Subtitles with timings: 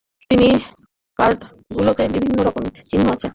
[0.31, 0.53] এই
[1.19, 3.27] কার্ডগুলোতে বিভিন্ন রকম চিহ্ন আছে।